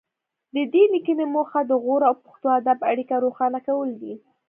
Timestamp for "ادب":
2.59-2.79